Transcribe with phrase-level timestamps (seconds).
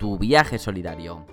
[0.00, 1.26] tu viaje solidario.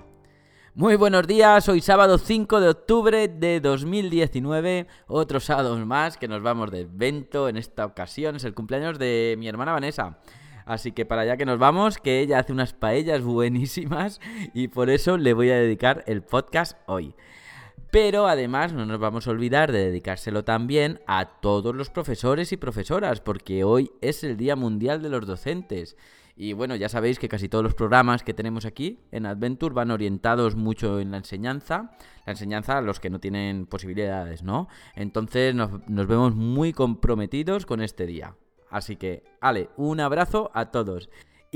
[0.75, 6.43] Muy buenos días, hoy sábado 5 de octubre de 2019, otro sábado más que nos
[6.43, 10.20] vamos de evento, en esta ocasión es el cumpleaños de mi hermana Vanessa.
[10.66, 14.20] Así que para allá que nos vamos, que ella hace unas paellas buenísimas
[14.53, 17.15] y por eso le voy a dedicar el podcast hoy.
[17.90, 22.57] Pero además no nos vamos a olvidar de dedicárselo también a todos los profesores y
[22.57, 25.95] profesoras, porque hoy es el Día Mundial de los Docentes.
[26.40, 29.90] Y bueno, ya sabéis que casi todos los programas que tenemos aquí en Adventure van
[29.90, 31.91] orientados mucho en la enseñanza,
[32.27, 34.68] la enseñanza a los que no tienen posibilidades, ¿no?
[34.96, 38.35] Entonces nos, nos vemos muy comprometidos con este día.
[38.70, 41.10] Así que, Ale, un abrazo a todos.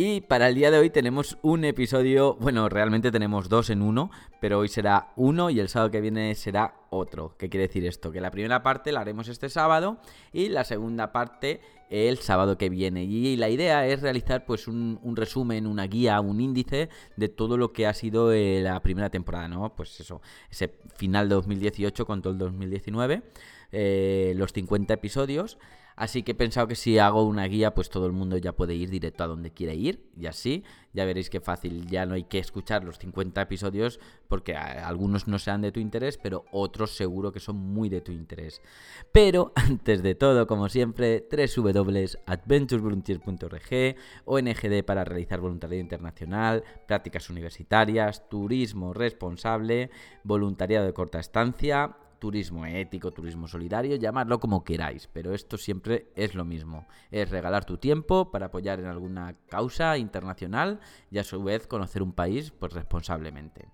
[0.03, 4.09] Y para el día de hoy tenemos un episodio, bueno, realmente tenemos dos en uno,
[4.39, 7.35] pero hoy será uno y el sábado que viene será otro.
[7.37, 8.11] ¿Qué quiere decir esto?
[8.11, 9.99] Que la primera parte la haremos este sábado
[10.33, 13.03] y la segunda parte el sábado que viene.
[13.03, 17.71] Y la idea es realizar pues un, resumen, una guía, un índice de todo lo
[17.71, 19.75] que ha sido eh, la primera temporada, ¿no?
[19.75, 23.21] Pues eso, ese final de 2018 con todo el 2019,
[23.71, 25.57] eh, los 50 episodios.
[25.95, 28.75] Así que he pensado que si hago una guía, pues todo el mundo ya puede
[28.75, 30.09] ir directo a donde quiere ir.
[30.17, 31.85] Y así, ya veréis qué fácil.
[31.87, 36.17] Ya no hay que escuchar los 50 episodios porque algunos no sean de tu interés,
[36.17, 38.63] pero otros seguro que son muy de tu interés.
[39.11, 48.91] Pero antes de todo, como siempre, www.adventuresvolunteer.org, ONGD para realizar voluntariado internacional, prácticas universitarias, turismo
[48.93, 49.91] responsable,
[50.23, 56.35] voluntariado de corta estancia turismo ético, turismo solidario, llamadlo como queráis, pero esto siempre es
[56.35, 60.79] lo mismo, es regalar tu tiempo para apoyar en alguna causa internacional
[61.09, 63.67] y a su vez conocer un país pues responsablemente.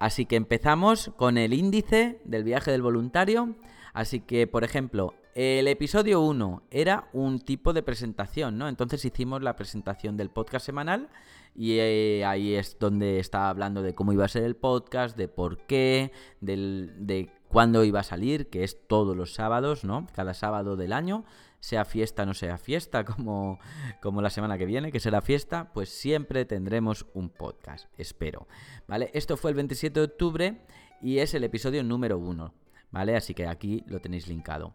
[0.00, 3.54] Así que empezamos con el índice del viaje del voluntario.
[3.92, 8.68] Así que, por ejemplo, el episodio 1 era un tipo de presentación, ¿no?
[8.68, 11.08] Entonces hicimos la presentación del podcast semanal
[11.54, 15.28] y eh, ahí es donde estaba hablando de cómo iba a ser el podcast, de
[15.28, 20.06] por qué, del, de cuándo iba a salir, que es todos los sábados, ¿no?
[20.14, 21.24] Cada sábado del año,
[21.60, 23.58] sea fiesta o no sea fiesta, como,
[24.02, 28.48] como la semana que viene, que será fiesta, pues siempre tendremos un podcast, espero.
[28.86, 29.10] ¿Vale?
[29.14, 30.60] Esto fue el 27 de octubre
[31.00, 32.52] y es el episodio número 1,
[32.90, 33.16] ¿vale?
[33.16, 34.74] Así que aquí lo tenéis linkado.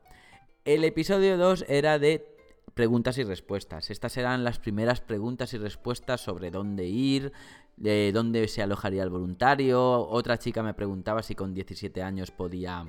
[0.67, 2.27] El episodio 2 era de
[2.73, 3.89] preguntas y respuestas.
[3.89, 7.31] Estas eran las primeras preguntas y respuestas sobre dónde ir,
[7.77, 9.81] de dónde se alojaría el voluntario.
[9.81, 12.85] Otra chica me preguntaba si con 17 años podía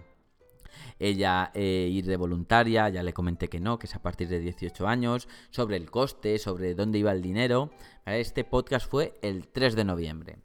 [0.98, 4.40] ella eh, ir de voluntaria, ya le comenté que no, que es a partir de
[4.40, 7.70] 18 años, sobre el coste, sobre dónde iba el dinero.
[8.04, 10.38] Este podcast fue el 3 de noviembre.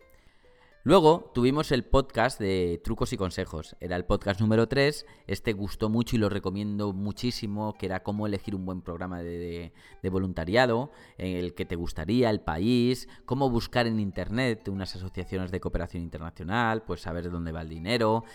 [0.85, 3.77] Luego tuvimos el podcast de trucos y consejos.
[3.79, 5.05] Era el podcast número 3.
[5.27, 9.71] Este gustó mucho y lo recomiendo muchísimo, que era cómo elegir un buen programa de,
[10.01, 15.51] de, voluntariado, en el que te gustaría, el país, cómo buscar en Internet unas asociaciones
[15.51, 18.25] de cooperación internacional, pues saber de dónde va el dinero,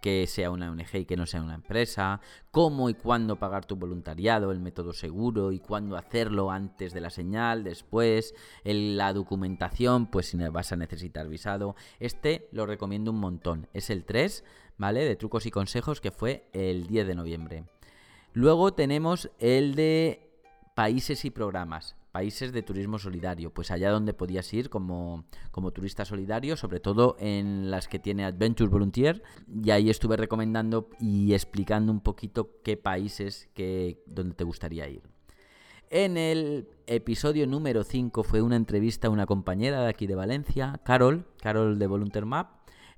[0.00, 2.20] que sea una ONG y que no sea una empresa,
[2.50, 7.10] cómo y cuándo pagar tu voluntariado, el método seguro y cuándo hacerlo antes de la
[7.10, 11.76] señal, después, la documentación, pues si vas a necesitar visado.
[12.00, 13.68] Este lo recomiendo un montón.
[13.72, 14.44] Es el 3,
[14.76, 15.04] ¿vale?
[15.04, 17.64] De trucos y consejos que fue el 10 de noviembre.
[18.32, 20.30] Luego tenemos el de
[20.74, 26.04] países y programas países de turismo solidario, pues allá donde podías ir como, como turista
[26.04, 31.92] solidario, sobre todo en las que tiene Adventure Volunteer, y ahí estuve recomendando y explicando
[31.92, 35.02] un poquito qué países que, donde te gustaría ir.
[35.90, 40.80] En el episodio número 5 fue una entrevista a una compañera de aquí de Valencia,
[40.84, 42.48] Carol, Carol de Volunteer Map.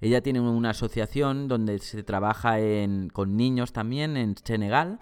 [0.00, 2.56] Ella tiene una asociación donde se trabaja
[3.12, 4.98] con niños también en Senegal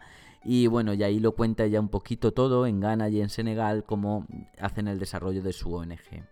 [0.51, 3.85] y bueno, y ahí lo cuenta ya un poquito todo en Ghana y en Senegal,
[3.85, 4.27] cómo
[4.59, 6.25] hacen el desarrollo de su ONG.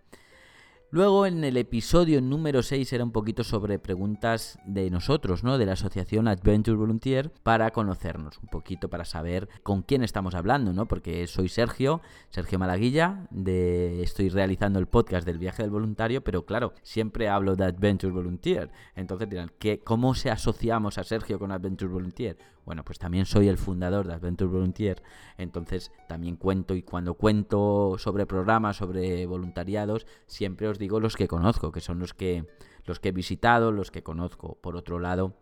[0.90, 5.58] Luego en el episodio número 6 era un poquito sobre preguntas de nosotros, ¿no?
[5.58, 10.72] De la asociación Adventure Volunteer para conocernos un poquito, para saber con quién estamos hablando,
[10.72, 10.86] ¿no?
[10.88, 16.46] Porque soy Sergio, Sergio Malaguilla, de estoy realizando el podcast del viaje del voluntario, pero
[16.46, 18.70] claro, siempre hablo de Adventure Volunteer.
[18.94, 22.55] Entonces dirán, ¿qué, ¿cómo se asociamos a Sergio con Adventure Volunteer?
[22.66, 25.02] Bueno, pues también soy el fundador de Adventure Volunteer,
[25.38, 31.28] entonces también cuento y cuando cuento sobre programas, sobre voluntariados, siempre os digo los que
[31.28, 32.44] conozco, que son los que
[32.84, 34.58] los que he visitado, los que conozco.
[34.60, 35.34] Por otro lado,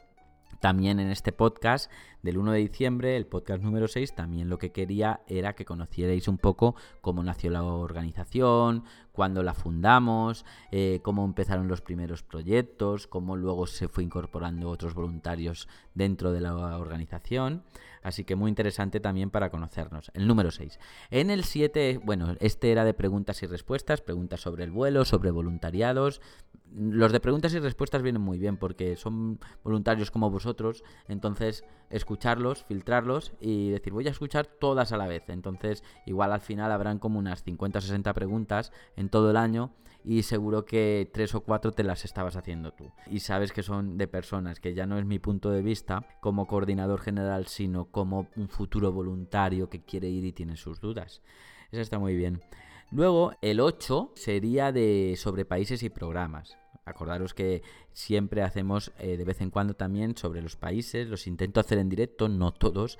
[0.60, 1.90] también en este podcast
[2.24, 6.26] del 1 de diciembre, el podcast número 6, también lo que quería era que conocierais
[6.26, 13.06] un poco cómo nació la organización, cuándo la fundamos, eh, cómo empezaron los primeros proyectos,
[13.06, 17.62] cómo luego se fue incorporando otros voluntarios dentro de la organización.
[18.02, 20.10] Así que muy interesante también para conocernos.
[20.14, 20.78] El número 6.
[21.10, 25.30] En el 7, bueno, este era de preguntas y respuestas, preguntas sobre el vuelo, sobre
[25.30, 26.22] voluntariados,
[26.74, 31.64] los de preguntas y respuestas vienen muy bien porque son voluntarios como vosotros, entonces
[32.14, 35.24] escucharlos, filtrarlos y decir voy a escuchar todas a la vez.
[35.28, 39.72] Entonces igual al final habrán como unas 50 o 60 preguntas en todo el año
[40.04, 42.92] y seguro que tres o cuatro te las estabas haciendo tú.
[43.10, 46.46] Y sabes que son de personas, que ya no es mi punto de vista como
[46.46, 51.22] coordinador general, sino como un futuro voluntario que quiere ir y tiene sus dudas.
[51.72, 52.42] Eso está muy bien.
[52.92, 56.56] Luego, el 8 sería de sobre países y programas.
[56.84, 61.60] Acordaros que siempre hacemos eh, de vez en cuando también sobre los países, los intento
[61.60, 62.98] hacer en directo, no todos,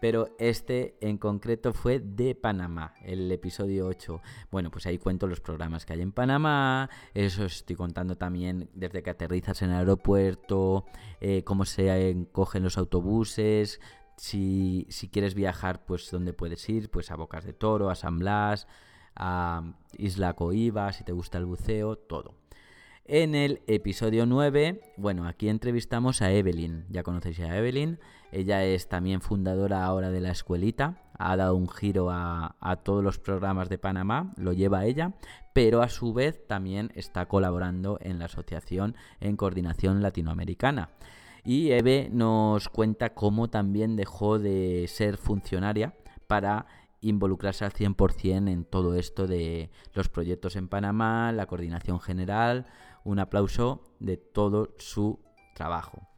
[0.00, 4.20] pero este en concreto fue de Panamá, el episodio 8.
[4.50, 9.02] Bueno, pues ahí cuento los programas que hay en Panamá, eso estoy contando también desde
[9.02, 10.86] que aterrizas en el aeropuerto,
[11.20, 13.80] eh, cómo se cogen los autobuses,
[14.16, 18.18] si, si, quieres viajar, pues dónde puedes ir, pues a Bocas de Toro, a San
[18.18, 18.66] Blas,
[19.14, 22.34] a Isla Coiba, si te gusta el buceo, todo.
[23.10, 26.84] En el episodio 9, bueno, aquí entrevistamos a Evelyn.
[26.90, 27.98] Ya conocéis a Evelyn.
[28.32, 31.02] Ella es también fundadora ahora de la escuelita.
[31.18, 35.14] Ha dado un giro a, todos los programas de Panamá, lo lleva ella,
[35.54, 40.90] pero a su vez también está colaborando en la asociación en coordinación latinoamericana.
[41.44, 45.94] Y Eve nos cuenta cómo también dejó de ser funcionaria
[46.26, 46.66] para
[47.00, 52.66] involucrarse al 100% en todo esto de los proyectos en Panamá, la coordinación general,
[53.04, 55.20] un aplauso de todo su
[55.54, 56.08] trabajo.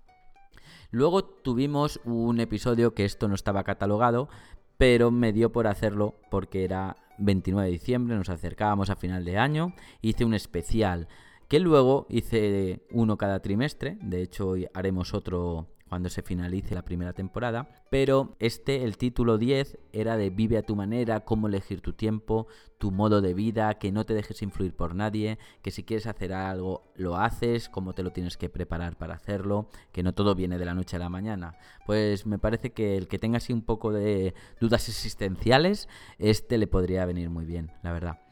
[0.91, 4.29] Luego tuvimos un episodio que esto no estaba catalogado,
[4.77, 9.39] pero me dio por hacerlo porque era 29 de diciembre, nos acercábamos a final de
[9.39, 11.07] año, hice un especial
[11.49, 16.85] que luego hice uno cada trimestre, de hecho hoy haremos otro cuando se finalice la
[16.85, 17.69] primera temporada.
[17.91, 22.47] Pero este, el título 10, era de Vive a tu manera, cómo elegir tu tiempo,
[22.79, 26.33] tu modo de vida, que no te dejes influir por nadie, que si quieres hacer
[26.33, 30.59] algo lo haces, cómo te lo tienes que preparar para hacerlo, que no todo viene
[30.59, 31.57] de la noche a la mañana.
[31.87, 35.89] Pues me parece que el que tenga así un poco de dudas existenciales,
[36.19, 38.30] este le podría venir muy bien, la verdad.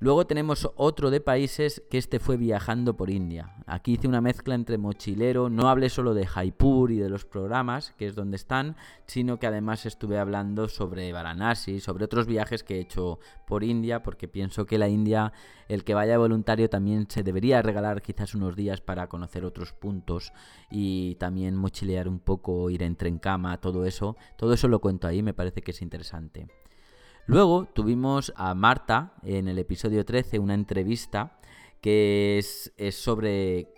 [0.00, 3.56] Luego tenemos otro de países que este fue viajando por India.
[3.66, 7.94] Aquí hice una mezcla entre mochilero, no hablé solo de Jaipur y de los programas,
[7.98, 12.76] que es donde están, sino que además estuve hablando sobre Varanasi, sobre otros viajes que
[12.76, 15.32] he hecho por India, porque pienso que la India,
[15.66, 20.32] el que vaya voluntario también se debería regalar quizás unos días para conocer otros puntos
[20.70, 24.16] y también mochilear un poco, ir en cama, todo eso.
[24.36, 26.46] Todo eso lo cuento ahí, me parece que es interesante.
[27.28, 31.38] Luego tuvimos a Marta en el episodio 13, una entrevista
[31.82, 33.68] que es, sobre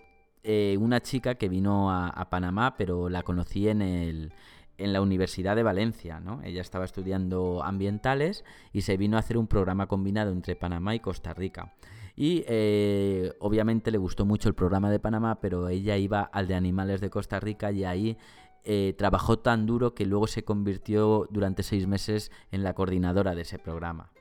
[0.44, 4.32] eh, una chica que vino a, Panamá, pero la conocí en, el,
[4.79, 6.20] en la Universidad de Valencia.
[6.20, 6.41] ¿no?
[6.44, 11.00] Ella estaba estudiando ambientales y se vino a hacer un programa combinado entre Panamá y
[11.00, 11.75] Costa Rica.
[12.14, 16.54] Y eh, obviamente le gustó mucho el programa de Panamá, pero ella iba al de
[16.54, 18.16] animales de Costa Rica y ahí
[18.64, 23.43] eh, trabajó tan duro que luego se convirtió durante seis meses en la coordinadora de
[23.43, 24.12] ese programa.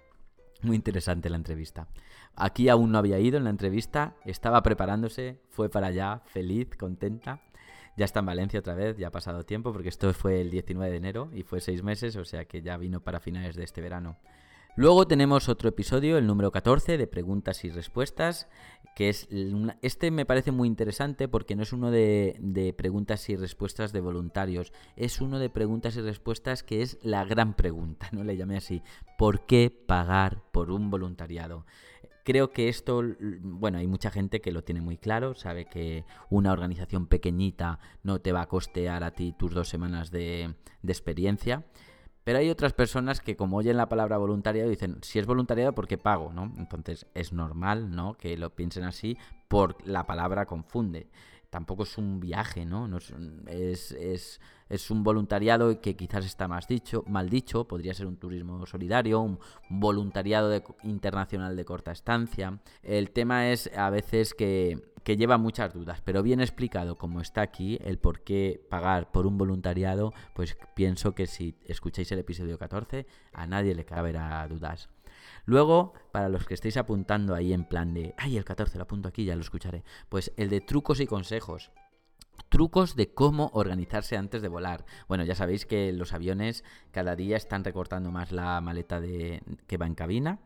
[0.62, 1.88] Muy interesante la entrevista.
[2.36, 7.42] Aquí aún no había ido en la entrevista, estaba preparándose, fue para allá, feliz, contenta.
[7.98, 10.92] Ya está en Valencia otra vez, ya ha pasado tiempo, porque esto fue el 19
[10.92, 13.82] de enero y fue seis meses, o sea que ya vino para finales de este
[13.82, 14.18] verano.
[14.80, 18.48] Luego tenemos otro episodio, el número 14, de preguntas y respuestas,
[18.96, 19.28] que es
[19.82, 24.72] este me parece muy interesante porque no es uno de, preguntas y respuestas de voluntarios,
[24.96, 28.82] es uno de preguntas y respuestas que es la gran pregunta, no le llamé así,
[29.18, 31.66] ¿por qué pagar por un voluntariado?
[32.24, 33.04] Creo que esto,
[33.42, 38.22] bueno, hay mucha gente que lo tiene muy claro, sabe que una organización pequeñita no
[38.22, 41.66] te va a costear a ti tus dos semanas de, de experiencia.
[42.24, 45.88] Pero hay otras personas que como oyen la palabra voluntariado dicen, si es voluntariado, ¿por
[45.88, 46.32] qué pago?
[46.34, 46.54] ¿no?
[46.58, 48.16] Entonces es normal ¿no?
[48.16, 51.10] que lo piensen así por la palabra confunde.
[51.50, 52.88] Tampoco es un viaje, ¿no?
[53.48, 58.18] es, es, es, un voluntariado que quizás está más dicho, mal dicho, podría ser un
[58.18, 62.60] turismo solidario, un voluntariado internacional de corta estancia.
[62.84, 67.42] El tema es a veces que, que lleva muchas dudas, pero bien explicado como está
[67.42, 72.60] aquí, el por qué pagar por un voluntariado, pues pienso que si escucháis el episodio
[72.60, 74.88] 14, a nadie le caberá dudas.
[75.46, 79.10] Luego, para los que estéis apuntando ahí en plan de, ay, el 14 lo apunto
[79.10, 81.72] aquí, ya lo escucharé, pues el de trucos y consejos.
[82.50, 84.86] Trucos de cómo organizarse antes de volar.
[85.08, 89.88] Bueno, ya sabéis que los aviones cada día están recortando más la maleta que va
[89.88, 90.38] en cabina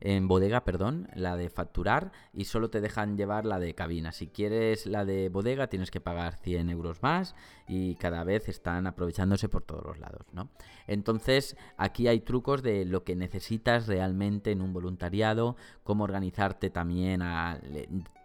[0.00, 4.12] en bodega, perdón, la de facturar y solo te dejan llevar la de cabina.
[4.12, 7.34] Si quieres la de bodega tienes que pagar 100 euros más
[7.68, 10.48] y cada vez están aprovechándose por todos los lados, ¿no?
[10.86, 17.22] Entonces aquí hay trucos de lo que necesitas realmente en un voluntariado, cómo organizarte también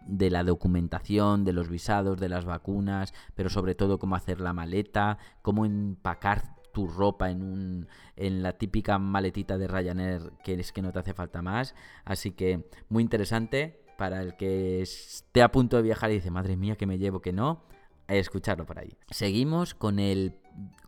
[0.06, 4.52] de la documentación, de los visados, de las vacunas, pero sobre todo cómo hacer la
[4.52, 10.72] maleta, cómo empacar tu ropa en, un, en la típica maletita de Ryanair que es
[10.72, 11.74] que no te hace falta más.
[12.04, 16.54] Así que muy interesante para el que esté a punto de viajar y dice, madre
[16.58, 17.62] mía, que me llevo, que no,
[18.08, 18.94] escucharlo por ahí.
[19.10, 20.34] Seguimos con el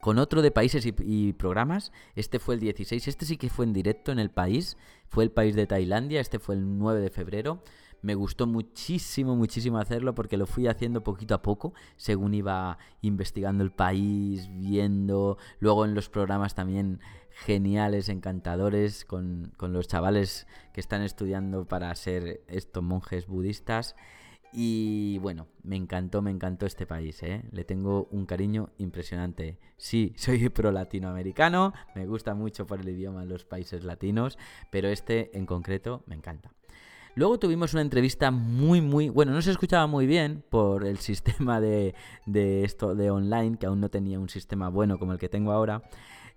[0.02, 1.90] con otro de países y, y, programas.
[2.16, 4.76] Este fue el 16, este sí que fue en directo en el país,
[5.08, 7.62] fue el país de Tailandia, este fue el 9 de febrero.
[8.00, 13.64] Me gustó muchísimo, muchísimo hacerlo porque lo fui haciendo poquito a poco, según iba investigando
[13.64, 17.00] el país, viendo, luego en los programas también
[17.30, 23.96] geniales, encantadores, con, los chavales que están estudiando para ser estos monjes budistas.
[24.52, 27.44] Y bueno, me encantó, me encantó este país, ¿eh?
[27.52, 29.58] Le tengo un cariño impresionante.
[29.76, 34.38] Sí, soy pro latinoamericano, me gusta mucho por el idioma de los países latinos,
[34.70, 36.57] pero este en concreto me encanta.
[37.14, 39.08] Luego tuvimos una entrevista muy, muy.
[39.08, 41.94] Bueno, no se escuchaba muy bien por el sistema de,
[42.26, 45.52] de esto de online, que aún no tenía un sistema bueno como el que tengo
[45.52, 45.82] ahora.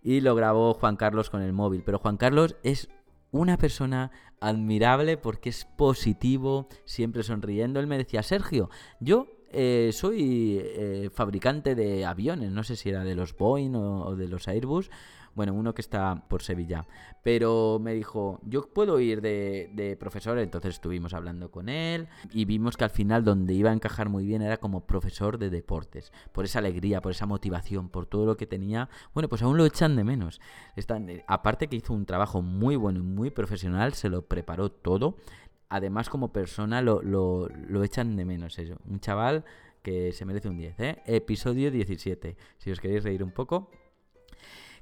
[0.02, 1.84] Y lo grabó Juan Carlos con el móvil.
[1.86, 2.90] Pero Juan Carlos es
[3.32, 7.80] una persona admirable porque es positivo, siempre sonriendo.
[7.80, 13.04] Él me decía, Sergio, yo eh, soy eh, fabricante de aviones, no sé si era
[13.04, 14.90] de los Boeing o, de los Airbus,
[15.36, 16.86] bueno, uno que está por Sevilla.
[17.24, 22.78] Pero me dijo, yo puedo ir de, profesor, entonces estuvimos hablando con él y vimos
[22.78, 26.46] que al final donde iba a encajar muy bien era como profesor de deportes, por
[26.46, 28.90] esa alegría, por esa motivación, por todo lo que tenía.
[29.14, 30.42] Bueno, pues aún lo echan de menos.
[30.76, 34.72] Están, eh, aparte que hizo un trabajo muy bueno y muy profesional, se lo preparó
[34.72, 35.16] todo.
[35.70, 38.76] Además, como persona lo, lo, lo echan de menos eso.
[38.86, 39.46] Un chaval
[39.82, 41.02] que se merece un 10, ¿eh?
[41.06, 42.36] Episodio 17.
[42.58, 43.70] Si os queréis reír un poco,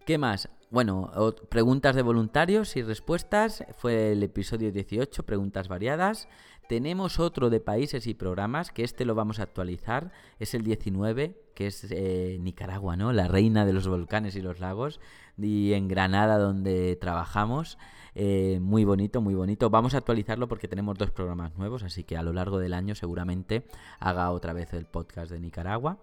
[0.09, 0.49] ¿Qué más?
[0.71, 1.11] Bueno,
[1.49, 3.63] preguntas de voluntarios y respuestas.
[3.77, 6.27] Fue el episodio 18, preguntas variadas.
[6.67, 10.11] Tenemos otro de países y programas, que este lo vamos a actualizar.
[10.39, 13.13] Es el 19, que es eh, Nicaragua, ¿no?
[13.13, 14.99] La reina de los volcanes y los lagos.
[15.37, 17.77] Y en Granada, donde trabajamos.
[18.15, 19.69] Eh, muy bonito, muy bonito.
[19.69, 22.95] Vamos a actualizarlo porque tenemos dos programas nuevos, así que a lo largo del año
[22.95, 23.67] seguramente
[23.99, 25.99] haga otra vez el podcast de Nicaragua.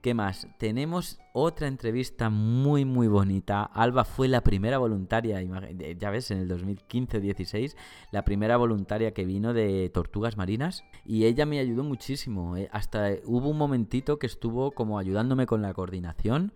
[0.00, 0.46] ¿Qué más?
[0.58, 3.64] Tenemos otra entrevista muy muy bonita.
[3.64, 5.42] Alba fue la primera voluntaria,
[5.98, 7.74] ya ves, en el 2015-16,
[8.12, 12.56] la primera voluntaria que vino de Tortugas Marinas y ella me ayudó muchísimo.
[12.56, 12.68] Eh.
[12.72, 16.52] Hasta hubo un momentito que estuvo como ayudándome con la coordinación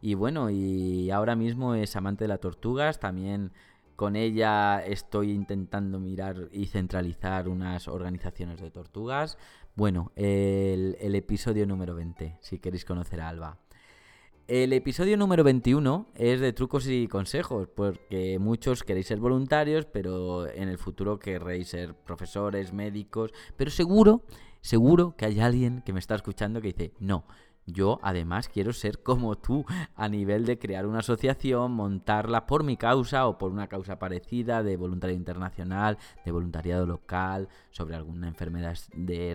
[0.00, 3.52] y bueno, y ahora mismo es amante de las tortugas, también
[3.96, 9.38] con ella estoy intentando mirar y centralizar unas organizaciones de tortugas.
[9.74, 13.58] Bueno, el, episodio número 20, si queréis conocer a Alba.
[14.46, 20.46] El episodio número 21 es de trucos y consejos, porque muchos queréis ser voluntarios, pero
[20.46, 24.22] en el futuro querréis ser profesores, médicos, pero seguro,
[24.60, 27.24] seguro que hay alguien que me está escuchando que dice, no,
[27.66, 32.76] yo además quiero ser como tú a nivel de crear una asociación, montarla por mi
[32.76, 38.76] causa o por una causa parecida de voluntariado internacional, de voluntariado local, sobre alguna enfermedad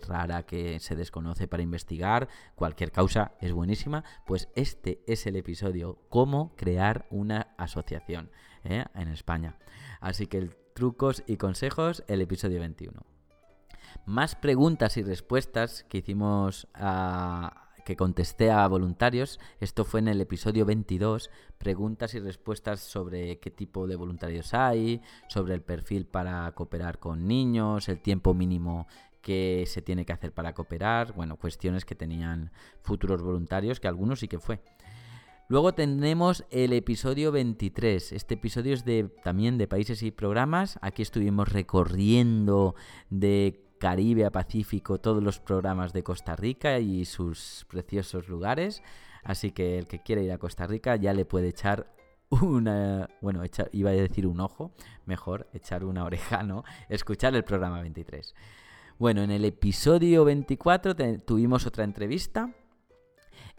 [0.08, 2.28] rara que se desconoce para investigar.
[2.56, 4.04] Cualquier causa es buenísima.
[4.26, 8.32] Pues este es el episodio, cómo crear una asociación
[8.64, 8.86] ¿eh?
[8.94, 9.58] en España.
[10.00, 13.02] Así que trucos y consejos, el episodio 21.
[14.06, 19.40] Más preguntas y respuestas que hicimos a que contesté a voluntarios.
[19.60, 25.02] Esto fue en el episodio 22, preguntas y respuestas sobre qué tipo de voluntarios hay,
[25.28, 28.88] sobre el perfil para cooperar con niños, el tiempo mínimo
[29.22, 34.20] que se tiene que hacer para cooperar, bueno, cuestiones que tenían futuros voluntarios, que algunos
[34.20, 34.62] sí que fue.
[35.50, 38.12] Luego tenemos el episodio 23.
[38.12, 40.78] Este episodio es de también de países y programas.
[40.82, 42.76] Aquí estuvimos recorriendo
[43.10, 48.84] de Caribe a Pacífico, todos los programas de Costa Rica y sus preciosos lugares.
[49.24, 51.92] Así que el que quiera ir a Costa Rica ya le puede echar
[52.30, 54.72] una, bueno, iba a decir un ojo,
[55.06, 56.64] mejor echar una oreja, ¿no?
[56.90, 58.36] Escuchar el programa 23.
[59.00, 60.96] Bueno, en el episodio 24
[61.26, 62.54] tuvimos otra entrevista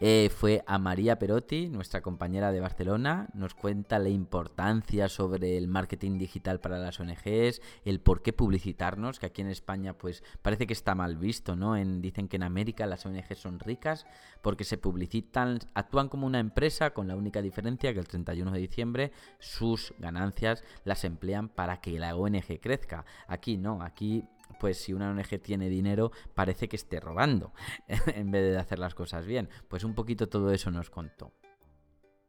[0.03, 3.29] eh, fue a María Perotti, nuestra compañera de Barcelona.
[3.35, 9.19] Nos cuenta la importancia sobre el marketing digital para las ONGs, el por qué publicitarnos,
[9.19, 11.77] que aquí en España pues parece que está mal visto, ¿no?
[11.77, 14.07] En, dicen que en América las ONGs son ricas
[14.41, 18.59] porque se publicitan, actúan como una empresa con la única diferencia que el 31 de
[18.59, 23.05] diciembre sus ganancias las emplean para que la ONG crezca.
[23.27, 24.25] Aquí no, aquí
[24.61, 27.53] pues si una ONG tiene dinero, parece que esté robando,
[27.89, 29.49] en vez de hacer las cosas bien.
[29.69, 31.33] Pues un poquito todo eso nos contó.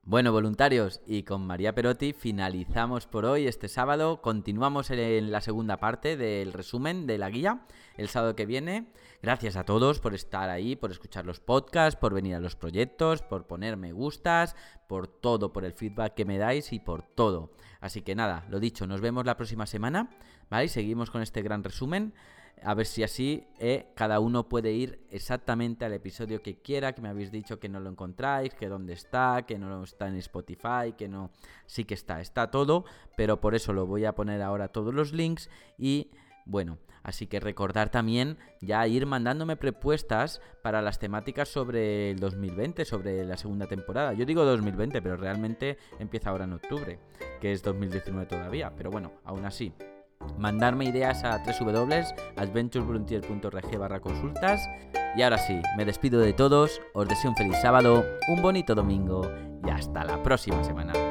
[0.03, 4.19] Bueno, voluntarios, y con María Perotti finalizamos por hoy este sábado.
[4.19, 8.91] Continuamos en la segunda parte del resumen de la guía el sábado que viene.
[9.21, 13.21] Gracias a todos por estar ahí, por escuchar los podcasts, por venir a los proyectos,
[13.21, 14.55] por poner me gustas,
[14.87, 17.53] por todo, por el feedback que me dais y por todo.
[17.79, 20.09] Así que nada, lo dicho, nos vemos la próxima semana,
[20.51, 20.67] ¿vale?
[20.67, 22.13] seguimos con este gran resumen
[22.63, 27.01] a ver si así eh, cada uno puede ir exactamente al episodio que quiera, que
[27.01, 30.93] me habéis dicho que no lo encontráis, que dónde está, que no está en Spotify,
[30.97, 31.31] que no,
[31.65, 32.85] sí que está, está todo,
[33.17, 36.11] pero por eso lo voy a poner ahora todos los links y
[36.45, 42.85] bueno, así que recordar también ya ir mandándome propuestas para las temáticas sobre el 2020,
[42.85, 44.13] sobre la segunda temporada.
[44.13, 46.99] Yo digo 2020, pero realmente empieza ahora en octubre,
[47.39, 49.73] que es 2019 todavía, pero bueno, aún así
[50.37, 54.67] mandarme ideas a www.adventurevolunteer.org barra consultas.
[55.15, 59.31] Y ahora sí, me despido de todos, os deseo un feliz sábado, un bonito domingo
[59.65, 61.10] y hasta la próxima semana.